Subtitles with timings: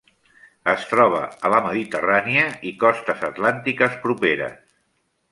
[0.71, 1.19] Es troba
[1.49, 4.57] a la Mediterrània i costes atlàntiques properes.